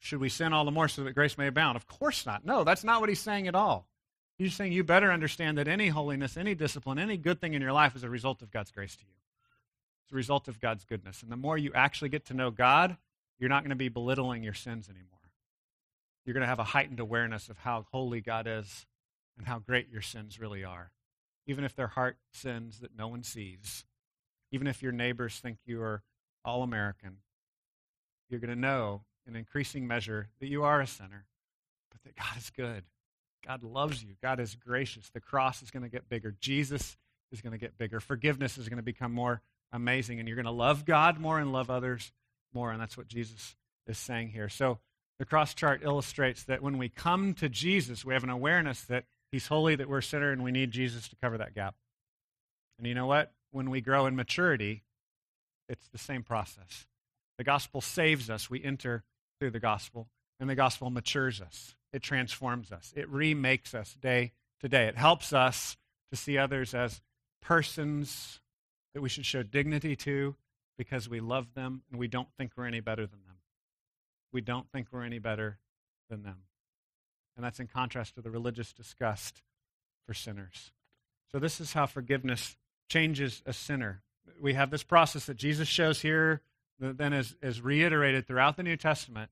[0.06, 1.76] should we sin all the more so that grace may abound?
[1.76, 2.44] Of course not.
[2.44, 3.88] No, that's not what he's saying at all.
[4.38, 7.72] He's saying you better understand that any holiness, any discipline, any good thing in your
[7.72, 9.12] life is a result of God's grace to you.
[10.04, 11.22] It's a result of God's goodness.
[11.22, 12.96] And the more you actually get to know God,
[13.38, 15.10] you're not going to be belittling your sins anymore.
[16.24, 18.86] You're going to have a heightened awareness of how holy God is
[19.36, 20.92] and how great your sins really are.
[21.46, 23.84] Even if they're heart sins that no one sees,
[24.52, 26.02] even if your neighbors think you are
[26.44, 27.18] all American,
[28.28, 31.26] you're going to know in increasing measure that you are a sinner,
[31.90, 32.84] but that God is good.
[33.46, 34.16] God loves you.
[34.22, 35.10] God is gracious.
[35.10, 36.34] The cross is going to get bigger.
[36.40, 36.96] Jesus
[37.32, 38.00] is going to get bigger.
[38.00, 39.40] Forgiveness is going to become more
[39.72, 42.12] amazing, and you're going to love God more and love others
[42.52, 42.72] more.
[42.72, 44.48] And that's what Jesus is saying here.
[44.48, 44.78] So
[45.18, 49.04] the cross chart illustrates that when we come to Jesus, we have an awareness that
[49.32, 51.74] He's holy, that we're a sinner, and we need Jesus to cover that gap.
[52.78, 53.32] And you know what?
[53.50, 54.82] When we grow in maturity,
[55.68, 56.86] it's the same process.
[57.38, 58.48] The gospel saves us.
[58.48, 59.04] We enter
[59.38, 60.08] through the gospel,
[60.40, 61.74] and the gospel matures us.
[61.92, 62.92] It transforms us.
[62.96, 64.86] It remakes us day to day.
[64.86, 65.76] It helps us
[66.10, 67.00] to see others as
[67.40, 68.40] persons
[68.94, 70.34] that we should show dignity to
[70.76, 73.36] because we love them and we don't think we're any better than them.
[74.32, 75.58] We don't think we're any better
[76.10, 76.42] than them.
[77.36, 79.42] And that's in contrast to the religious disgust
[80.06, 80.72] for sinners.
[81.30, 82.56] So, this is how forgiveness
[82.88, 84.02] changes a sinner.
[84.40, 86.40] We have this process that Jesus shows here,
[86.78, 89.30] then is, is reiterated throughout the New Testament,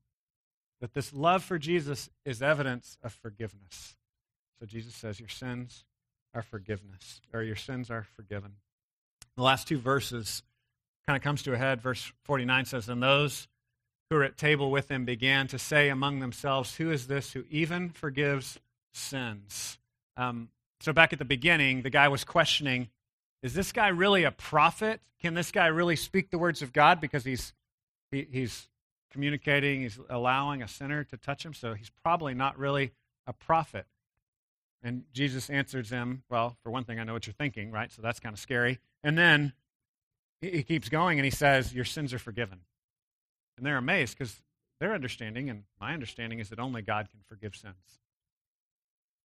[0.81, 3.97] that this love for Jesus is evidence of forgiveness.
[4.59, 5.85] So, Jesus says, Your sins
[6.35, 8.53] are forgiveness, or your sins are forgiven.
[9.37, 10.43] The last two verses
[11.07, 11.81] kind of comes to a head.
[11.81, 13.49] Verse 49 says, And those
[14.09, 17.45] who were at table with him began to say among themselves, Who is this who
[17.51, 18.59] even forgives
[18.93, 19.79] sins?
[20.17, 20.49] Um,
[20.81, 22.89] so, back at the beginning, the guy was questioning
[23.45, 25.03] Is this guy really a prophet?
[25.21, 26.99] Can this guy really speak the words of God?
[26.99, 27.53] Because he's,
[28.11, 28.71] he, he's
[29.11, 32.93] communicating, he's allowing a sinner to touch him, so he's probably not really
[33.27, 33.85] a prophet.
[34.83, 37.93] And Jesus answers him, Well, for one thing, I know what you're thinking, right?
[37.93, 38.79] So that's kind of scary.
[39.03, 39.53] And then
[40.41, 42.61] he keeps going and he says, Your sins are forgiven.
[43.59, 44.41] And they're amazed because
[44.81, 48.01] their understanding, and my understanding, is that only God can forgive sins.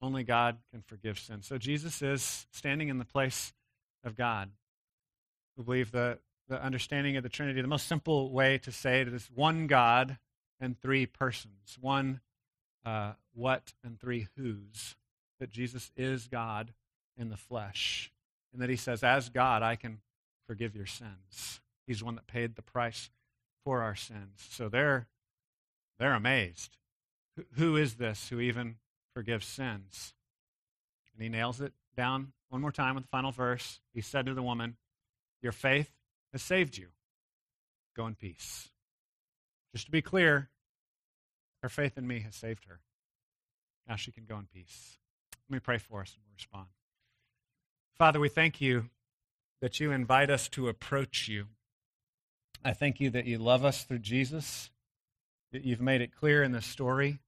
[0.01, 1.47] Only God can forgive sins.
[1.47, 3.53] So Jesus is standing in the place
[4.07, 4.51] of God.
[5.57, 9.09] We believe the, the understanding of the Trinity, the most simple way to say it
[9.09, 10.19] is one God
[10.61, 11.77] and three persons.
[11.81, 12.21] One
[12.85, 14.95] uh, what and three whos
[15.41, 16.73] that Jesus is God
[17.19, 18.13] in the flesh,
[18.53, 20.01] and that he says, As God, I can
[20.47, 21.61] forgive your sins.
[21.87, 23.11] He's one that paid the price
[23.65, 24.47] for our sins.
[24.51, 25.09] So they're,
[25.99, 26.77] they're amazed.
[27.55, 28.77] Who is this who even
[29.15, 30.15] forgives sins?
[31.13, 33.81] And he nails it down one more time with the final verse.
[33.93, 34.77] He said to the woman,
[35.43, 35.91] Your faith
[36.33, 36.89] has saved you.
[37.97, 38.69] Go in peace.
[39.73, 40.51] Just to be clear,
[41.63, 42.81] her faith in me has saved her.
[43.89, 44.99] Now she can go in peace.
[45.49, 46.67] Let me pray for us and we'll respond.
[47.99, 48.91] Father, we thank you
[49.61, 51.47] that you invite us to approach you.
[52.65, 54.71] I thank you that you love us through Jesus,
[55.53, 57.21] that you've made it clear in this story.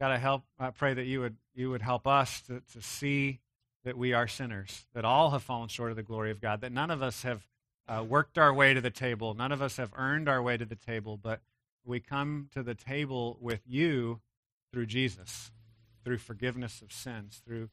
[0.00, 3.40] God, I help I pray that you would you would help us to, to see
[3.84, 6.72] that we are sinners, that all have fallen short of the glory of God, that
[6.72, 7.46] none of us have
[7.86, 10.64] uh, worked our way to the table, none of us have earned our way to
[10.64, 11.40] the table, but
[11.84, 14.20] we come to the table with you
[14.72, 15.52] through Jesus,
[16.02, 17.68] through forgiveness of sins, through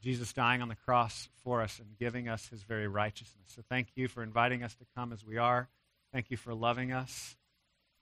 [0.00, 3.52] Jesus dying on the cross for us and giving us his very righteousness.
[3.54, 5.68] So thank you for inviting us to come as we are.
[6.12, 7.36] Thank you for loving us.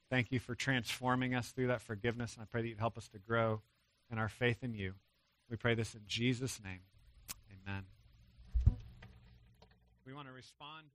[0.08, 2.34] Thank you for transforming us through that forgiveness.
[2.34, 3.60] And I pray that you'd help us to grow
[4.10, 4.94] in our faith in you.
[5.50, 6.80] We pray this in Jesus' name.
[7.66, 7.84] Amen.
[10.06, 10.86] We want to respond.